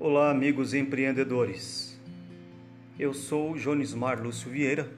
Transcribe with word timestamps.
Olá, 0.00 0.30
amigos 0.30 0.72
empreendedores. 0.72 2.00
Eu 2.98 3.12
sou 3.12 3.58
Jonismar 3.58 4.22
Lúcio 4.22 4.50
Vieira, 4.50 4.90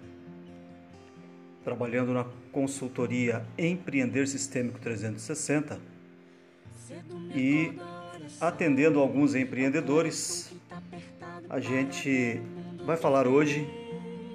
trabalhando 1.65 2.13
na 2.15 2.25
consultoria 2.53 3.45
Empreender 3.59 4.29
Sistêmico 4.29 4.79
360 4.79 5.81
e 7.35 7.77
atendendo 8.41 9.01
alguns 9.01 9.35
empreendedores. 9.35 10.55
A 11.51 11.59
gente 11.59 12.41
vai 12.87 12.97
falar 12.97 13.27
hoje 13.27 13.84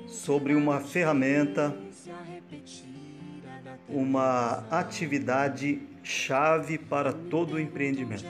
sobre 0.10 0.55
uma 0.55 0.80
ferramenta, 0.80 1.75
uma 3.88 4.65
atividade 4.70 5.82
chave 6.04 6.78
para 6.78 7.14
todo 7.14 7.60
empreendimento. 7.60 8.25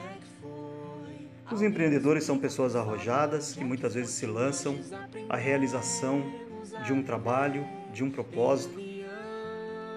Os 1.51 1.61
empreendedores 1.61 2.23
são 2.23 2.37
pessoas 2.37 2.75
arrojadas 2.75 3.53
que 3.53 3.63
muitas 3.63 3.95
vezes 3.95 4.11
se 4.11 4.25
lançam 4.25 4.77
à 5.27 5.35
realização 5.35 6.23
de 6.85 6.93
um 6.93 7.01
trabalho, 7.01 7.65
de 7.91 8.03
um 8.03 8.11
propósito 8.11 8.79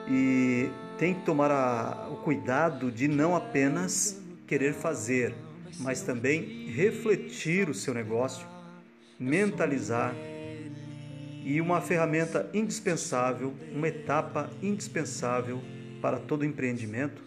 e 0.08 0.70
tem 0.98 1.14
que 1.14 1.24
tomar 1.24 1.50
a, 1.50 2.08
o 2.10 2.16
cuidado 2.16 2.90
de 2.90 3.06
não 3.06 3.36
apenas 3.36 4.22
querer 4.46 4.72
fazer, 4.72 5.34
mas 5.78 6.00
também 6.02 6.66
refletir 6.70 7.68
o 7.68 7.74
seu 7.74 7.92
negócio, 7.92 8.46
mentalizar 9.18 10.14
e 11.44 11.60
uma 11.60 11.80
ferramenta 11.80 12.48
indispensável, 12.54 13.52
uma 13.74 13.88
etapa 13.88 14.50
indispensável 14.62 15.60
para 16.00 16.18
todo 16.18 16.44
empreendimento 16.44 17.22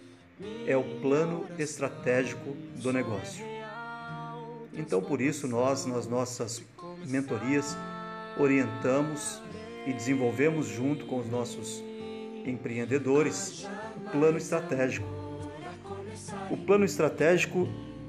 é 0.66 0.76
o 0.76 0.84
plano 1.02 1.46
estratégico 1.58 2.56
do 2.76 2.92
negócio. 2.92 3.46
Então, 4.74 5.02
por 5.02 5.22
isso, 5.22 5.48
nós, 5.48 5.86
nas 5.86 6.08
nossas 6.08 6.62
mentorias, 7.06 7.78
orientamos 8.38 9.42
e 9.86 9.94
desenvolvemos 9.94 10.68
junto 10.68 11.06
com 11.06 11.20
os 11.20 11.30
nossos 11.30 11.84
empreendedores 12.46 13.68
o 13.98 14.10
plano 14.12 14.38
estratégico. 14.38 15.08
O 16.50 16.58
plano 16.58 16.84
estratégico 16.84 17.68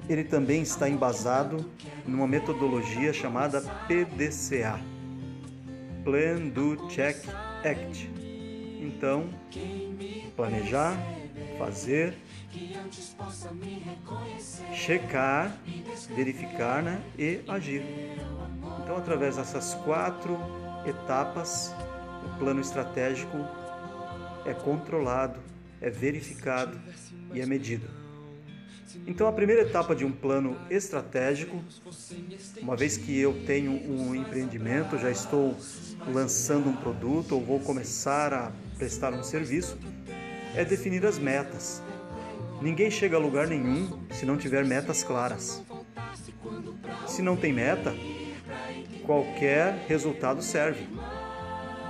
ele 0.09 0.25
também 0.25 0.63
está 0.63 0.89
embasado 0.89 1.65
numa 2.07 2.27
metodologia 2.27 3.13
chamada 3.13 3.61
PDCA, 3.61 4.81
Plan, 6.07 6.51
Do, 6.51 6.87
Check, 6.89 7.17
Act. 7.65 8.09
Então, 8.81 9.29
planejar, 10.37 10.97
fazer, 11.59 12.15
checar, 14.73 15.53
verificar 16.15 16.81
né, 16.81 17.03
e 17.19 17.41
agir. 17.49 17.83
Então, 18.85 18.97
através 18.97 19.35
dessas 19.35 19.75
quatro 19.83 20.39
etapas, 20.87 21.75
o 22.25 22.39
plano 22.39 22.61
estratégico 22.61 23.39
é 24.45 24.55
controlado, 24.55 25.41
é 25.81 25.91
verificado 25.91 26.81
e 27.35 27.41
é 27.41 27.47
medido. 27.47 28.06
Então, 29.05 29.27
a 29.27 29.33
primeira 29.33 29.63
etapa 29.63 29.95
de 29.95 30.05
um 30.05 30.13
plano 30.13 30.57
estratégico, 30.71 31.63
uma 32.61 32.77
vez 32.77 32.97
que 32.97 33.19
eu 33.19 33.45
tenho 33.45 33.73
um 33.73 34.15
empreendimento, 34.15 34.99
já 34.99 35.11
estou 35.11 35.57
lançando 36.13 36.69
um 36.69 36.77
produto 36.77 37.33
ou 37.33 37.45
vou 37.45 37.61
começar 37.61 38.33
a 38.33 38.53
prestar 38.77 39.13
um 39.13 39.23
serviço, 39.23 39.77
é 40.55 40.65
definir 40.65 41.05
as 41.05 41.19
metas. 41.19 41.83
Ninguém 42.61 42.91
chega 42.91 43.17
a 43.17 43.21
lugar 43.21 43.47
nenhum 43.47 44.01
se 44.11 44.25
não 44.25 44.37
tiver 44.37 44.65
metas 44.65 45.03
claras. 45.03 45.63
Se 47.07 47.23
não 47.23 47.37
tem 47.37 47.53
meta, 47.53 47.95
qualquer 49.05 49.85
resultado 49.87 50.43
serve. 50.43 50.87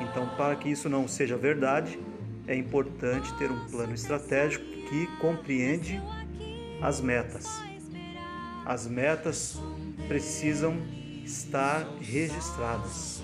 Então, 0.00 0.28
para 0.36 0.56
que 0.56 0.68
isso 0.68 0.88
não 0.88 1.06
seja 1.06 1.36
verdade, 1.36 1.98
é 2.46 2.54
importante 2.54 3.32
ter 3.34 3.50
um 3.50 3.66
plano 3.66 3.94
estratégico 3.94 4.64
que 4.88 5.06
compreende 5.18 6.00
as 6.80 7.00
metas. 7.00 7.46
As 8.64 8.86
metas 8.86 9.58
precisam 10.08 10.76
estar 11.24 11.86
registradas. 12.00 13.22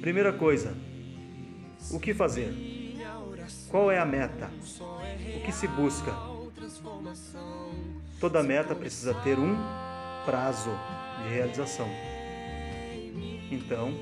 Primeira 0.00 0.32
coisa, 0.32 0.74
o 1.90 1.98
que 1.98 2.14
fazer? 2.14 2.54
Qual 3.68 3.90
é 3.90 3.98
a 3.98 4.04
meta? 4.04 4.50
O 5.36 5.44
que 5.44 5.52
se 5.52 5.66
busca? 5.66 6.12
Toda 8.20 8.42
meta 8.42 8.74
precisa 8.74 9.14
ter 9.14 9.38
um 9.38 9.56
prazo 10.24 10.70
de 11.22 11.34
realização. 11.34 11.88
Então, 13.50 13.92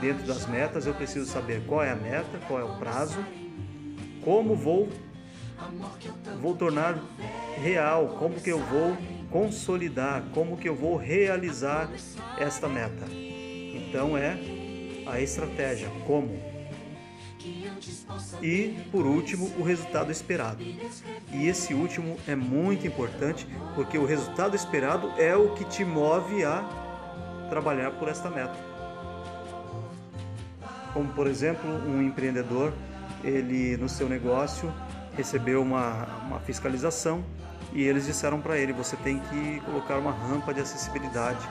dentro 0.00 0.26
das 0.26 0.46
metas, 0.46 0.86
eu 0.86 0.94
preciso 0.94 1.26
saber 1.30 1.62
qual 1.66 1.82
é 1.82 1.90
a 1.90 1.96
meta, 1.96 2.38
qual 2.46 2.60
é 2.60 2.64
o 2.64 2.76
prazo, 2.78 3.18
como 4.22 4.54
vou 4.54 4.88
vou 6.40 6.56
tornar 6.56 6.98
real, 7.56 8.16
como 8.18 8.40
que 8.40 8.50
eu 8.50 8.58
vou 8.58 8.96
consolidar, 9.30 10.24
como 10.34 10.56
que 10.56 10.68
eu 10.68 10.74
vou 10.74 10.96
realizar 10.96 11.88
esta 12.38 12.68
meta. 12.68 13.06
Então 13.10 14.16
é 14.16 14.38
a 15.06 15.20
estratégia, 15.20 15.88
como. 16.06 16.50
E 18.42 18.76
por 18.90 19.06
último, 19.06 19.50
o 19.58 19.62
resultado 19.62 20.10
esperado. 20.12 20.62
E 20.62 21.46
esse 21.46 21.72
último 21.74 22.16
é 22.26 22.34
muito 22.34 22.86
importante 22.86 23.46
porque 23.74 23.96
o 23.96 24.04
resultado 24.04 24.54
esperado 24.54 25.12
é 25.16 25.34
o 25.34 25.54
que 25.54 25.64
te 25.64 25.84
move 25.84 26.44
a 26.44 26.62
trabalhar 27.48 27.92
por 27.92 28.08
esta 28.08 28.28
meta. 28.28 28.56
Como 30.92 31.08
por 31.12 31.26
exemplo, 31.26 31.70
um 31.70 32.02
empreendedor, 32.02 32.72
ele 33.22 33.76
no 33.76 33.88
seu 33.88 34.08
negócio 34.08 34.72
recebeu 35.16 35.62
uma, 35.62 36.06
uma 36.26 36.40
fiscalização 36.40 37.24
e 37.72 37.82
eles 37.82 38.06
disseram 38.06 38.40
para 38.40 38.58
ele: 38.58 38.72
você 38.72 38.96
tem 38.96 39.18
que 39.18 39.60
colocar 39.64 39.98
uma 39.98 40.12
rampa 40.12 40.52
de 40.52 40.60
acessibilidade. 40.60 41.46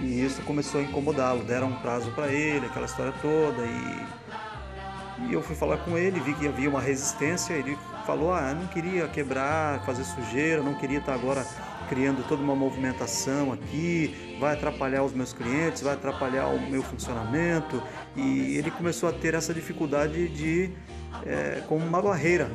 E 0.00 0.24
isso 0.24 0.42
começou 0.42 0.80
a 0.80 0.84
incomodá-lo. 0.84 1.44
Deram 1.44 1.68
um 1.68 1.76
prazo 1.76 2.10
para 2.12 2.28
ele, 2.28 2.66
aquela 2.66 2.86
história 2.86 3.12
toda. 3.22 3.62
E, 3.64 5.28
e 5.28 5.32
eu 5.32 5.42
fui 5.42 5.54
falar 5.54 5.78
com 5.78 5.96
ele, 5.96 6.18
vi 6.20 6.34
que 6.34 6.48
havia 6.48 6.68
uma 6.68 6.80
resistência. 6.80 7.54
Ele 7.54 7.78
falou: 8.06 8.32
ah, 8.32 8.50
eu 8.50 8.56
não 8.56 8.66
queria 8.66 9.06
quebrar, 9.08 9.84
fazer 9.84 10.04
sujeira, 10.04 10.62
não 10.62 10.74
queria 10.74 10.98
estar 10.98 11.14
agora 11.14 11.46
criando 11.88 12.26
toda 12.26 12.42
uma 12.42 12.56
movimentação 12.56 13.52
aqui, 13.52 14.36
vai 14.40 14.54
atrapalhar 14.54 15.04
os 15.04 15.12
meus 15.12 15.34
clientes, 15.34 15.82
vai 15.82 15.92
atrapalhar 15.92 16.46
o 16.46 16.58
meu 16.58 16.82
funcionamento. 16.82 17.82
E 18.16 18.56
ele 18.56 18.70
começou 18.70 19.08
a 19.08 19.12
ter 19.12 19.34
essa 19.34 19.52
dificuldade 19.52 20.28
de 20.28 20.70
é, 21.26 21.62
como 21.68 21.84
uma 21.84 22.00
barreira. 22.00 22.50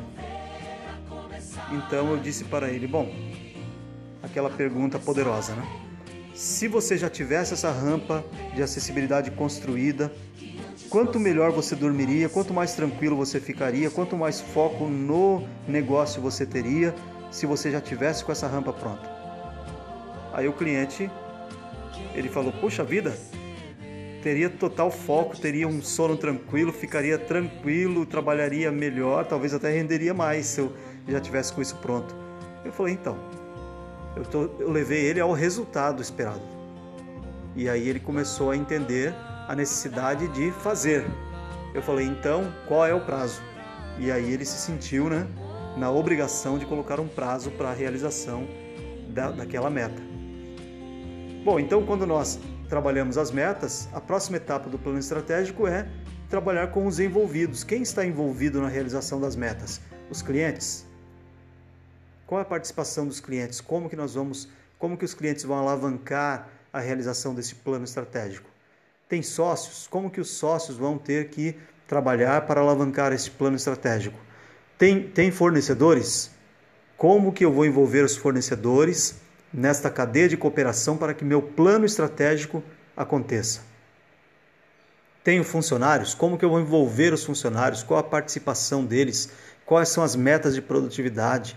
Então 1.72 2.12
eu 2.12 2.18
disse 2.18 2.46
para 2.46 2.70
ele: 2.70 2.88
bom, 2.88 3.14
aquela 4.22 4.50
pergunta 4.50 5.00
poderosa, 5.00 5.53
né? 5.53 5.68
Se 6.34 6.68
você 6.68 6.98
já 6.98 7.09
tivesse 7.09 7.53
essa 7.53 7.72
rampa 7.72 8.24
de 8.56 8.64
acessibilidade 8.64 9.30
construída, 9.31 10.12
quanto 10.90 11.19
melhor 11.19 11.52
você 11.52 11.75
dormiria, 11.75 12.30
quanto 12.30 12.53
mais 12.53 12.74
tranquilo 12.74 13.16
você 13.16 13.40
ficaria, 13.40 13.90
quanto 13.90 14.16
mais 14.16 14.40
foco 14.40 14.86
no 14.86 15.46
negócio 15.68 16.22
você 16.22 16.46
teria 16.46 16.96
se 17.30 17.46
você 17.46 17.69
já 17.69 17.81
tivesse 17.81 18.24
com 18.24 18.31
essa 18.31 18.48
rampa 18.48 18.72
pronta. 18.72 19.09
Aí 20.34 20.48
o 20.48 20.53
cliente 20.53 21.12
ele 22.16 22.30
falou: 22.30 22.53
"Puxa 22.53 22.84
vida, 22.84 23.18
teria 24.21 24.50
total 24.50 24.92
foco, 24.92 25.38
teria 25.38 25.68
um 25.68 25.81
sono 25.81 26.18
tranquilo, 26.18 26.71
ficaria 26.71 27.18
tranquilo, 27.18 28.06
trabalharia 28.06 28.71
melhor, 28.71 29.25
talvez 29.25 29.54
até 29.54 29.71
renderia 29.71 30.13
mais 30.13 30.45
se 30.45 30.62
eu 30.62 30.74
já 31.07 31.19
tivesse 31.19 31.54
com 31.54 31.62
isso 31.62 31.75
pronto. 31.77 32.16
Eu 32.63 32.71
falei, 32.71 32.94
então, 32.94 33.18
eu, 34.16 34.24
tô, 34.24 34.50
eu 34.60 34.71
levei 34.71 35.06
ele 35.06 35.19
ao 35.19 35.31
resultado 35.31 36.01
esperado. 36.01 36.42
E 37.56 37.68
aí 37.69 37.88
ele 37.88 38.00
começou 38.00 38.51
a 38.51 38.57
entender 38.57 39.13
a 39.48 39.56
necessidade 39.56 40.27
de 40.30 40.51
fazer. 40.51 41.06
Eu 41.74 41.81
falei, 41.81 42.06
então, 42.06 42.54
qual 42.68 42.86
é 42.86 42.94
o 42.94 43.01
prazo? 43.01 43.42
E 43.98 44.12
aí 44.12 44.31
ele 44.31 44.45
se 44.45 44.57
sentiu 44.57 45.10
né, 45.10 45.27
na 45.77 45.89
obrigação 45.89 46.57
de 46.57 46.66
colocar 46.66 47.00
um 47.00 47.07
prazo 47.07 47.51
para 47.51 47.69
a 47.69 47.74
realização 47.74 48.48
da, 49.10 49.31
daquela 49.31 49.69
meta. 49.69 50.01
Bom, 51.44 51.60
então 51.60 51.86
quando 51.86 52.06
nós 52.06 52.39
trabalhamos 52.69 53.18
as 53.18 53.31
metas, 53.31 53.89
a 53.92 54.00
próxima 54.00 54.38
etapa 54.38 54.69
do 54.69 54.77
plano 54.77 55.00
estratégico 55.00 55.68
é 55.68 55.88
trabalhar 56.30 56.68
com 56.68 56.86
os 56.86 57.00
envolvidos. 57.00 57.63
Quem 57.63 57.81
está 57.81 58.06
envolvido 58.06 58.62
na 58.62 58.68
realização 58.68 59.19
das 59.19 59.36
metas? 59.36 59.81
Os 60.10 60.21
clientes. 60.21 60.86
Qual 62.27 62.39
é 62.39 62.44
a 62.44 62.45
participação 62.45 63.07
dos 63.07 63.19
clientes? 63.19 63.60
Como 63.60 63.89
que 63.89 63.95
nós 63.95 64.13
vamos, 64.13 64.48
como 64.77 64.95
que 64.95 65.04
os 65.04 65.16
clientes 65.16 65.44
vão 65.44 65.57
alavancar 65.57 66.48
a 66.71 66.80
realização 66.80 67.33
desse 67.33 67.56
plano 67.56 67.86
estratégico? 67.86 68.48
Tem 69.10 69.24
sócios? 69.24 69.88
Como 69.88 70.12
que 70.12 70.21
os 70.21 70.30
sócios 70.30 70.77
vão 70.77 70.95
ter 70.95 71.30
que 71.30 71.56
trabalhar 71.88 72.45
para 72.45 72.62
alavancar 72.62 73.12
esse 73.12 73.31
plano 73.31 73.56
estratégico? 73.56 74.19
Tem, 74.77 75.10
tem 75.10 75.31
fornecedores? 75.31 76.30
Como 76.95 77.33
que 77.33 77.44
eu 77.44 77.51
vou 77.51 77.66
envolver 77.66 78.06
os 78.06 78.16
fornecedores 78.16 79.19
nesta 79.54 79.90
cadeia 79.90 80.30
de 80.30 80.38
cooperação 80.38 80.98
para 80.98 81.13
que 81.13 81.25
meu 81.25 81.42
plano 81.42 81.86
estratégico 81.86 82.63
aconteça? 82.96 83.62
Tenho 85.24 85.44
funcionários? 85.44 86.13
Como 86.13 86.38
que 86.38 86.46
eu 86.46 86.50
vou 86.50 86.60
envolver 86.60 87.13
os 87.13 87.24
funcionários? 87.24 87.84
Qual 87.84 88.00
a 88.00 88.04
participação 88.04 88.86
deles? 88.86 89.31
Quais 89.66 89.90
são 89.90 90.04
as 90.04 90.16
metas 90.16 90.56
de 90.56 90.62
produtividade? 90.62 91.56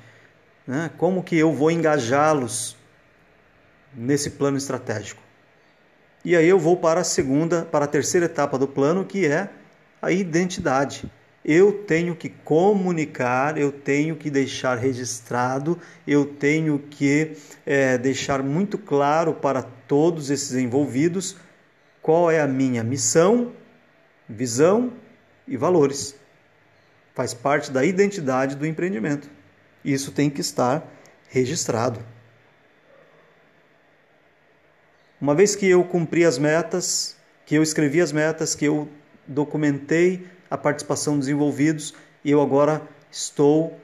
Né? 0.67 0.91
Como 0.99 1.23
que 1.23 1.37
eu 1.37 1.53
vou 1.53 1.71
engajá-los 1.71 2.77
nesse 3.95 4.31
plano 4.31 4.57
estratégico? 4.57 5.23
E 6.25 6.37
aí 6.37 6.49
eu 6.49 6.59
vou 6.59 6.77
para 6.77 7.01
a 7.01 7.05
segunda, 7.05 7.63
para 7.63 7.85
a 7.85 7.89
terceira 7.89 8.27
etapa 8.27 8.59
do 8.59 8.69
plano, 8.69 9.05
que 9.05 9.27
é 9.27 9.49
a 10.01 10.13
identidade. 10.13 11.11
Eu 11.45 11.73
tenho 11.85 12.15
que 12.15 12.29
comunicar, 12.29 13.59
eu 13.59 13.73
tenho 13.73 14.15
que 14.15 14.31
deixar 14.31 14.77
registrado, 14.77 15.79
eu 16.07 16.25
tenho 16.25 16.79
que 16.79 17.37
é, 17.67 17.99
deixar 17.99 18.43
muito 18.43 18.79
claro 18.79 19.35
para 19.35 19.63
todos 19.63 20.31
esses 20.31 20.55
envolvidos 20.55 21.37
qual 22.01 22.31
é 22.31 22.41
a 22.41 22.47
minha 22.47 22.85
missão, 22.85 23.53
visão 24.29 24.93
e 25.47 25.57
valores. 25.57 26.15
Faz 27.15 27.35
parte 27.35 27.71
da 27.71 27.85
identidade 27.85 28.55
do 28.55 28.67
empreendimento. 28.67 29.29
Isso 29.85 30.13
tem 30.13 30.31
que 30.31 30.41
estar 30.41 30.87
registrado. 31.29 32.01
Uma 35.21 35.35
vez 35.35 35.55
que 35.55 35.69
eu 35.69 35.85
cumpri 35.85 36.25
as 36.25 36.39
metas, 36.39 37.17
que 37.47 37.55
eu 37.55 37.63
escrevi 37.63 38.01
as 38.01 38.13
metas, 38.13 38.55
que 38.55 38.65
eu 38.65 38.89
documentei 39.27 40.27
a 40.53 40.59
participação 40.59 41.19
dos 41.19 41.29
envolvidos, 41.29 41.95
eu 42.23 42.43
agora 42.43 42.83
estou 43.11 43.81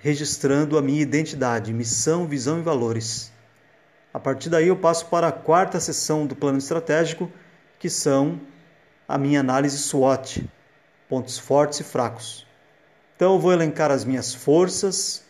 registrando 0.00 0.76
a 0.76 0.82
minha 0.82 1.00
identidade, 1.00 1.72
missão, 1.72 2.26
visão 2.26 2.58
e 2.58 2.60
valores. 2.62 3.32
A 4.12 4.18
partir 4.18 4.50
daí 4.50 4.66
eu 4.66 4.76
passo 4.76 5.06
para 5.06 5.28
a 5.28 5.32
quarta 5.32 5.78
sessão 5.78 6.26
do 6.26 6.34
plano 6.34 6.58
estratégico, 6.58 7.30
que 7.78 7.88
são 7.88 8.40
a 9.06 9.16
minha 9.16 9.38
análise 9.38 9.78
SWOT, 9.78 10.44
pontos 11.08 11.38
fortes 11.38 11.78
e 11.78 11.84
fracos. 11.84 12.48
Então 13.14 13.34
eu 13.34 13.38
vou 13.38 13.52
elencar 13.52 13.92
as 13.92 14.04
minhas 14.04 14.34
forças, 14.34 15.24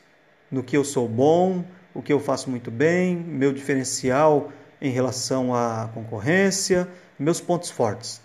no 0.51 0.63
que 0.63 0.75
eu 0.75 0.85
sou 0.85 1.07
bom, 1.07 1.67
o 1.93 2.01
que 2.01 2.15
eu 2.15 2.19
faço 2.19 2.49
muito 2.49 2.71
bem, 2.71 3.15
meu 3.15 3.53
diferencial 3.53 4.51
em 4.81 4.91
relação 4.91 5.55
à 5.55 5.91
concorrência, 5.93 6.89
meus 7.19 7.43
pontos 7.43 7.69
fortes. 7.69 8.23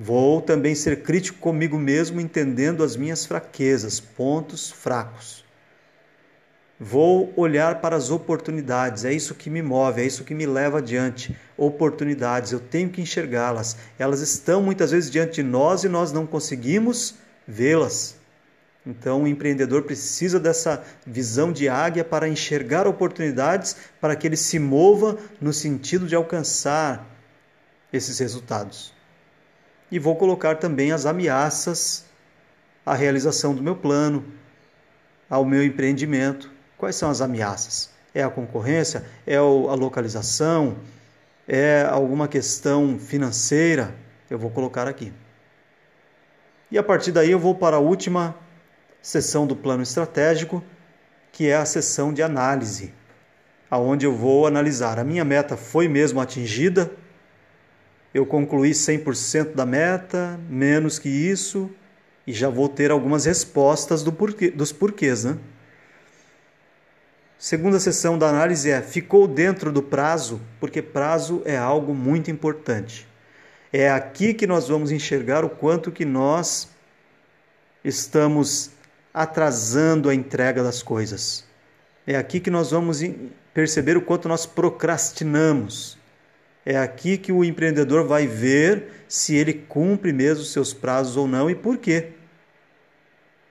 Vou 0.00 0.40
também 0.40 0.76
ser 0.76 1.02
crítico 1.02 1.40
comigo 1.40 1.76
mesmo, 1.76 2.20
entendendo 2.20 2.84
as 2.84 2.94
minhas 2.94 3.26
fraquezas, 3.26 3.98
pontos 3.98 4.70
fracos. 4.70 5.44
Vou 6.78 7.32
olhar 7.36 7.80
para 7.80 7.96
as 7.96 8.08
oportunidades, 8.08 9.04
é 9.04 9.12
isso 9.12 9.34
que 9.34 9.50
me 9.50 9.60
move, 9.60 10.00
é 10.00 10.06
isso 10.06 10.22
que 10.22 10.36
me 10.36 10.46
leva 10.46 10.78
adiante. 10.78 11.36
Oportunidades, 11.56 12.52
eu 12.52 12.60
tenho 12.60 12.88
que 12.90 13.02
enxergá-las. 13.02 13.76
Elas 13.98 14.20
estão 14.20 14.62
muitas 14.62 14.92
vezes 14.92 15.10
diante 15.10 15.42
de 15.42 15.42
nós 15.42 15.82
e 15.82 15.88
nós 15.88 16.12
não 16.12 16.24
conseguimos 16.24 17.16
vê-las. 17.44 18.14
Então, 18.86 19.24
o 19.24 19.26
empreendedor 19.26 19.82
precisa 19.82 20.38
dessa 20.38 20.84
visão 21.04 21.52
de 21.52 21.68
águia 21.68 22.04
para 22.04 22.28
enxergar 22.28 22.86
oportunidades 22.86 23.74
para 24.00 24.14
que 24.14 24.28
ele 24.28 24.36
se 24.36 24.60
mova 24.60 25.18
no 25.40 25.52
sentido 25.52 26.06
de 26.06 26.14
alcançar 26.14 27.04
esses 27.92 28.20
resultados. 28.20 28.96
E 29.90 29.98
vou 29.98 30.16
colocar 30.16 30.56
também 30.56 30.92
as 30.92 31.06
ameaças 31.06 32.04
à 32.84 32.94
realização 32.94 33.54
do 33.54 33.62
meu 33.62 33.76
plano, 33.76 34.24
ao 35.28 35.44
meu 35.44 35.64
empreendimento. 35.64 36.50
Quais 36.76 36.96
são 36.96 37.10
as 37.10 37.20
ameaças? 37.20 37.90
É 38.14 38.22
a 38.22 38.30
concorrência? 38.30 39.04
É 39.26 39.36
a 39.36 39.42
localização? 39.42 40.76
É 41.46 41.86
alguma 41.90 42.28
questão 42.28 42.98
financeira? 42.98 43.94
Eu 44.28 44.38
vou 44.38 44.50
colocar 44.50 44.86
aqui. 44.86 45.12
E 46.70 46.76
a 46.76 46.82
partir 46.82 47.12
daí 47.12 47.30
eu 47.30 47.38
vou 47.38 47.54
para 47.54 47.76
a 47.76 47.80
última 47.80 48.36
sessão 49.00 49.46
do 49.46 49.56
plano 49.56 49.82
estratégico, 49.82 50.62
que 51.32 51.48
é 51.48 51.56
a 51.56 51.64
sessão 51.64 52.12
de 52.12 52.22
análise, 52.22 52.92
aonde 53.70 54.04
eu 54.04 54.14
vou 54.14 54.46
analisar 54.46 54.98
a 54.98 55.04
minha 55.04 55.24
meta 55.24 55.56
foi 55.56 55.88
mesmo 55.88 56.20
atingida, 56.20 56.90
eu 58.12 58.24
concluí 58.24 58.70
100% 58.70 59.54
da 59.54 59.66
meta, 59.66 60.38
menos 60.48 60.98
que 60.98 61.08
isso, 61.08 61.70
e 62.26 62.32
já 62.32 62.48
vou 62.48 62.68
ter 62.68 62.90
algumas 62.90 63.24
respostas 63.24 64.02
do 64.02 64.12
porquê, 64.12 64.50
dos 64.50 64.72
porquês, 64.72 65.24
né? 65.24 65.38
Segunda 67.38 67.78
sessão 67.78 68.18
da 68.18 68.28
análise 68.28 68.70
é: 68.70 68.82
ficou 68.82 69.28
dentro 69.28 69.70
do 69.70 69.82
prazo? 69.82 70.40
Porque 70.58 70.82
prazo 70.82 71.42
é 71.44 71.56
algo 71.56 71.94
muito 71.94 72.30
importante. 72.30 73.06
É 73.72 73.90
aqui 73.90 74.34
que 74.34 74.46
nós 74.46 74.68
vamos 74.68 74.90
enxergar 74.90 75.44
o 75.44 75.50
quanto 75.50 75.92
que 75.92 76.04
nós 76.04 76.68
estamos 77.84 78.70
atrasando 79.12 80.08
a 80.08 80.14
entrega 80.14 80.62
das 80.62 80.82
coisas. 80.82 81.44
É 82.06 82.16
aqui 82.16 82.40
que 82.40 82.50
nós 82.50 82.70
vamos 82.70 83.02
perceber 83.52 83.96
o 83.96 84.02
quanto 84.02 84.28
nós 84.28 84.46
procrastinamos. 84.46 85.97
É 86.64 86.76
aqui 86.76 87.16
que 87.16 87.32
o 87.32 87.44
empreendedor 87.44 88.06
vai 88.06 88.26
ver 88.26 89.04
se 89.08 89.34
ele 89.34 89.52
cumpre 89.52 90.12
mesmo 90.12 90.44
seus 90.44 90.74
prazos 90.74 91.16
ou 91.16 91.26
não 91.26 91.48
e 91.48 91.54
por 91.54 91.78
quê. 91.78 92.12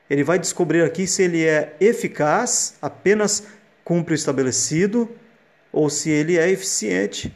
Ele 0.09 0.23
vai 0.23 0.39
descobrir 0.39 0.83
aqui 0.83 1.05
se 1.07 1.23
ele 1.23 1.45
é 1.45 1.75
eficaz, 1.79 2.75
apenas 2.81 3.47
cumpre 3.83 4.13
o 4.13 4.15
estabelecido, 4.15 5.09
ou 5.71 5.89
se 5.89 6.09
ele 6.09 6.37
é 6.37 6.49
eficiente, 6.49 7.35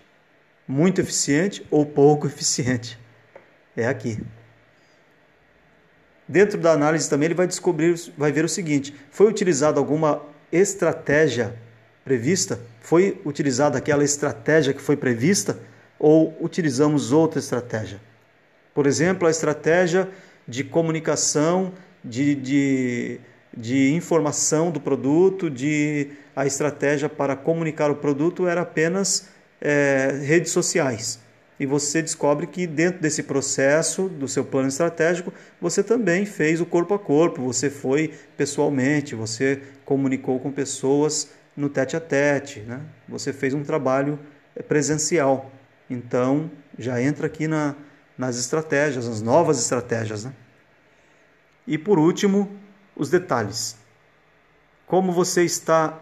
muito 0.67 1.01
eficiente 1.01 1.65
ou 1.69 1.85
pouco 1.85 2.27
eficiente. 2.27 2.97
É 3.75 3.87
aqui. 3.87 4.19
Dentro 6.27 6.57
da 6.57 6.71
análise 6.71 7.09
também 7.09 7.25
ele 7.25 7.33
vai 7.33 7.47
descobrir, 7.47 7.95
vai 8.17 8.31
ver 8.31 8.45
o 8.45 8.49
seguinte: 8.49 8.95
foi 9.09 9.27
utilizada 9.27 9.79
alguma 9.79 10.21
estratégia 10.51 11.55
prevista? 12.03 12.59
Foi 12.81 13.19
utilizada 13.25 13.77
aquela 13.77 14.03
estratégia 14.03 14.73
que 14.73 14.81
foi 14.81 14.95
prevista 14.95 15.59
ou 15.99 16.35
utilizamos 16.41 17.11
outra 17.11 17.39
estratégia? 17.39 17.99
Por 18.73 18.87
exemplo, 18.87 19.27
a 19.27 19.31
estratégia 19.31 20.09
de 20.47 20.63
comunicação, 20.63 21.73
de, 22.03 22.35
de, 22.35 23.19
de 23.55 23.93
informação 23.93 24.71
do 24.71 24.79
produto, 24.79 25.49
de 25.49 26.09
a 26.35 26.45
estratégia 26.45 27.09
para 27.09 27.35
comunicar 27.35 27.91
o 27.91 27.95
produto 27.95 28.47
era 28.47 28.61
apenas 28.61 29.29
é, 29.59 30.19
redes 30.23 30.51
sociais 30.51 31.19
e 31.61 31.65
você 31.67 32.01
descobre 32.01 32.47
que 32.47 32.65
dentro 32.65 32.99
desse 32.99 33.21
processo 33.21 34.09
do 34.09 34.27
seu 34.27 34.43
plano 34.43 34.67
estratégico, 34.67 35.31
você 35.61 35.83
também 35.83 36.25
fez 36.25 36.59
o 36.59 36.65
corpo 36.65 36.95
a 36.95 36.97
corpo, 36.97 37.39
você 37.39 37.69
foi 37.69 38.15
pessoalmente, 38.35 39.13
você 39.13 39.61
comunicou 39.85 40.39
com 40.39 40.51
pessoas 40.51 41.29
no 41.55 41.69
tete 41.69 41.95
a 41.95 41.99
tete, 41.99 42.61
né? 42.61 42.81
você 43.07 43.33
fez 43.33 43.53
um 43.53 43.63
trabalho 43.63 44.19
presencial. 44.67 45.51
Então, 45.89 46.49
já 46.77 47.01
entra 47.01 47.27
aqui 47.27 47.47
na, 47.47 47.75
nas 48.17 48.37
estratégias, 48.37 49.07
nas 49.07 49.21
novas 49.21 49.59
estratégias. 49.59 50.25
Né? 50.25 50.33
E 51.67 51.77
por 51.77 51.99
último, 51.99 52.49
os 52.95 53.09
detalhes. 53.09 53.77
Como 54.85 55.11
você 55.11 55.43
está 55.43 55.99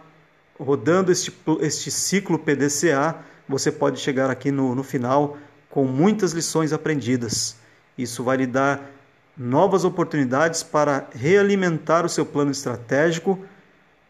rodando 0.59 1.11
este, 1.11 1.33
este 1.61 1.89
ciclo 1.89 2.37
PDCA, 2.37 3.15
você 3.47 3.71
pode 3.71 3.99
chegar 3.99 4.29
aqui 4.29 4.51
no, 4.51 4.75
no 4.75 4.83
final 4.83 5.37
com 5.69 5.85
muitas 5.85 6.31
lições 6.31 6.73
aprendidas. 6.73 7.55
Isso 7.97 8.23
vai 8.23 8.37
lhe 8.37 8.47
dar 8.47 8.91
novas 9.37 9.85
oportunidades 9.85 10.61
para 10.63 11.07
realimentar 11.13 12.05
o 12.05 12.09
seu 12.09 12.25
plano 12.25 12.51
estratégico, 12.51 13.39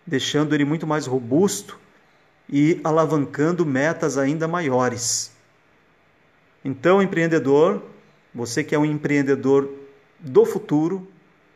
deixando 0.10 0.56
ele 0.56 0.66
muito 0.66 0.88
mais 0.88 1.06
robusto 1.06 1.80
e 2.50 2.82
alavancando 2.84 3.63
metas 3.66 4.18
ainda 4.18 4.48
maiores. 4.48 5.32
Então, 6.66 7.01
empreendedor, 7.01 7.84
você 8.34 8.63
que 8.63 8.74
é 8.74 8.80
um 8.80 8.86
empreendedor 8.86 9.70
do 10.20 10.46
futuro, 10.46 11.08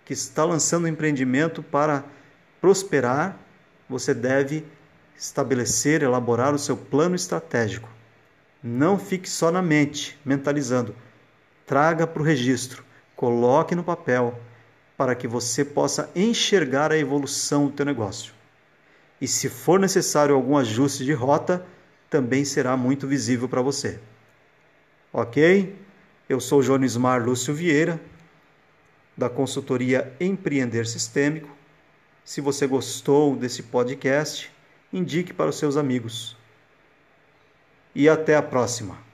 que 0.05 0.13
está 0.13 0.45
lançando 0.45 0.85
um 0.85 0.87
empreendimento 0.87 1.63
para 1.63 2.03
prosperar, 2.61 3.37
você 3.89 4.13
deve 4.13 4.63
estabelecer, 5.17 6.03
elaborar 6.03 6.53
o 6.53 6.59
seu 6.59 6.77
plano 6.77 7.15
estratégico. 7.15 7.89
Não 8.61 8.99
fique 8.99 9.29
só 9.29 9.51
na 9.51 9.61
mente, 9.61 10.17
mentalizando. 10.23 10.95
Traga 11.65 12.05
para 12.05 12.21
o 12.21 12.25
registro, 12.25 12.83
coloque 13.15 13.75
no 13.75 13.83
papel, 13.83 14.39
para 14.95 15.15
que 15.15 15.27
você 15.27 15.65
possa 15.65 16.09
enxergar 16.15 16.91
a 16.91 16.97
evolução 16.97 17.65
do 17.65 17.73
teu 17.73 17.85
negócio. 17.85 18.33
E 19.23 19.27
se 19.27 19.47
for 19.47 19.79
necessário 19.79 20.35
algum 20.35 20.57
ajuste 20.57 21.05
de 21.05 21.13
rota, 21.13 21.65
também 22.09 22.43
será 22.43 22.75
muito 22.75 23.07
visível 23.07 23.47
para 23.47 23.61
você. 23.61 23.97
Ok? 25.13 25.73
Eu 26.27 26.41
sou 26.41 26.61
Jonismar 26.61 27.23
Lúcio 27.23 27.53
Vieira, 27.53 28.01
da 29.15 29.29
consultoria 29.29 30.13
Empreender 30.19 30.85
Sistêmico. 30.85 31.47
Se 32.25 32.41
você 32.41 32.67
gostou 32.67 33.33
desse 33.33 33.63
podcast, 33.63 34.51
indique 34.91 35.31
para 35.31 35.51
os 35.51 35.57
seus 35.57 35.77
amigos. 35.77 36.35
E 37.95 38.09
até 38.09 38.35
a 38.35 38.43
próxima! 38.43 39.12